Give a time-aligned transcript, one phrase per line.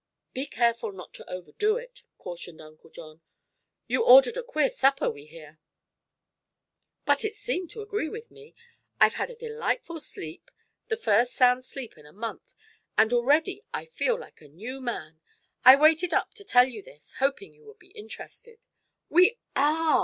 [0.33, 3.21] "Be careful not to overdo it," cautioned Uncle John.
[3.85, 5.59] "You ordered a queer supper, we hear."
[7.05, 8.55] "But it seemed to agree with me.
[8.99, 10.49] I've had a delightful sleep
[10.87, 12.55] the first sound sleep in a month
[12.97, 15.21] and already I feel like a new man.
[15.63, 18.65] I waited up to tell you this, hoping you would be interested."
[19.07, 19.99] "We are!"